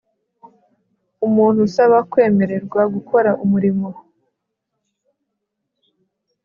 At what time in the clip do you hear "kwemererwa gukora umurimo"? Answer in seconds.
2.11-3.89